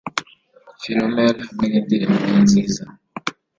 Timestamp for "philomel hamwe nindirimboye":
0.81-2.37